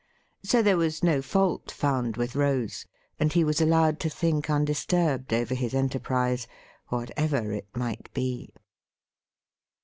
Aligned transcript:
So 0.41 0.63
there 0.63 0.77
was 0.77 1.03
no 1.03 1.21
fault 1.21 1.69
found 1.69 2.17
with 2.17 2.35
Rose, 2.35 2.87
and 3.19 3.31
he 3.31 3.43
was 3.43 3.61
allowed 3.61 3.99
to 3.99 4.09
think 4.09 4.49
un 4.49 4.65
disturbed 4.65 5.31
over 5.31 5.53
his 5.53 5.75
enterprise— 5.75 6.47
whatever 6.87 7.51
it 7.51 7.67
might 7.75 8.11
be. 8.11 8.51